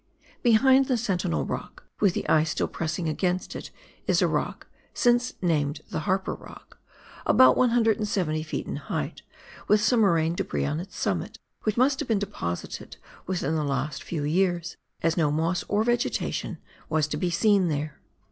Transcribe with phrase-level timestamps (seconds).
[0.41, 3.69] Behind the Sentinel Rock, with the ice still pressing against it,
[4.07, 6.79] is a rock— since named the" Harper" Rock—
[7.31, 8.65] about 170 ft.
[8.65, 9.21] in height,
[9.67, 14.01] with some moraine debris on its summit, which must have been deposited within the last
[14.01, 16.57] few years, as no moss or vegetation
[16.89, 17.99] was to be seen there.